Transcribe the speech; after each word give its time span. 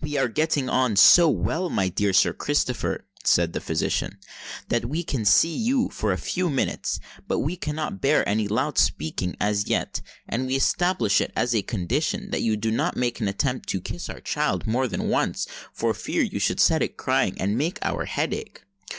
"We 0.00 0.16
are 0.16 0.28
getting 0.28 0.70
on 0.70 0.96
so 0.96 1.28
well, 1.28 1.68
my 1.68 1.90
dear 1.90 2.14
Sir 2.14 2.32
Christopher," 2.32 3.04
said 3.24 3.52
the 3.52 3.60
physician, 3.60 4.16
"that 4.68 4.86
we 4.86 5.02
can 5.04 5.26
see 5.26 5.54
you 5.54 5.90
for 5.90 6.12
a 6.12 6.16
few 6.16 6.48
minutes; 6.48 6.98
but 7.28 7.40
we 7.40 7.58
cannot 7.58 8.00
bear 8.00 8.26
any 8.26 8.48
loud 8.48 8.78
speaking 8.78 9.36
as 9.38 9.68
yet, 9.68 10.00
and 10.26 10.46
we 10.46 10.56
establish 10.56 11.20
it 11.20 11.30
as 11.36 11.54
a 11.54 11.60
condition 11.60 12.30
that 12.30 12.40
you 12.40 12.56
do 12.56 12.70
not 12.70 12.96
attempt 12.96 13.68
to 13.68 13.82
kiss 13.82 14.08
our 14.08 14.20
child 14.22 14.66
more 14.66 14.88
than 14.88 15.10
once, 15.10 15.46
for 15.74 15.92
fear 15.92 16.22
you 16.22 16.38
should 16.38 16.58
set 16.58 16.80
it 16.80 16.96
crying 16.96 17.36
and 17.38 17.58
make 17.58 17.78
our 17.82 18.06
head 18.06 18.32
ache." 18.32 18.62